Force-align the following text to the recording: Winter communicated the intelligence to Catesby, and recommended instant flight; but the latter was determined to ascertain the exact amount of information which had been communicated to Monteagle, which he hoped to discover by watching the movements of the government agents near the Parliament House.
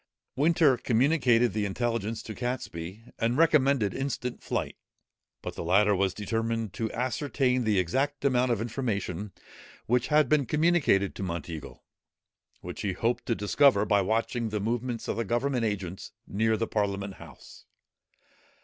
Winter 0.35 0.77
communicated 0.77 1.53
the 1.53 1.63
intelligence 1.65 2.23
to 2.23 2.33
Catesby, 2.33 3.03
and 3.19 3.37
recommended 3.37 3.93
instant 3.93 4.41
flight; 4.41 4.75
but 5.43 5.53
the 5.53 5.63
latter 5.63 5.95
was 5.95 6.15
determined 6.15 6.73
to 6.73 6.91
ascertain 6.91 7.65
the 7.65 7.77
exact 7.77 8.25
amount 8.25 8.49
of 8.51 8.61
information 8.61 9.31
which 9.85 10.07
had 10.07 10.27
been 10.27 10.47
communicated 10.47 11.13
to 11.13 11.21
Monteagle, 11.21 11.83
which 12.61 12.81
he 12.81 12.93
hoped 12.93 13.27
to 13.27 13.35
discover 13.35 13.85
by 13.85 14.01
watching 14.01 14.49
the 14.49 14.59
movements 14.59 15.07
of 15.07 15.17
the 15.17 15.23
government 15.23 15.65
agents 15.65 16.13
near 16.25 16.57
the 16.57 16.65
Parliament 16.65 17.13
House. 17.21 17.65